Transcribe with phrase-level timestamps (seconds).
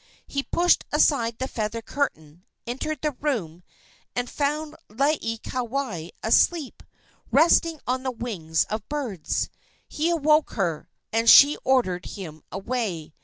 [0.25, 3.61] He pushed aside the feather curtain, entered the room,
[4.15, 6.81] and found Laieikawai asleep,
[7.31, 9.51] resting on the wings of birds.
[9.87, 13.13] He awoke her, and she ordered him away.